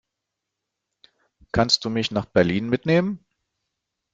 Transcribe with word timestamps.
Kannst 1.51 1.85
du 1.85 1.91
mich 1.91 2.09
nach 2.09 2.25
Berlin 2.25 2.67
mitnehmen? 2.69 3.23